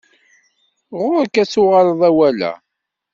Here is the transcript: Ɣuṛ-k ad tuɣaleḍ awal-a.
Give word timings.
Ɣuṛ-k 1.01 1.35
ad 1.41 1.49
tuɣaleḍ 1.53 2.01
awal-a. 2.09 2.51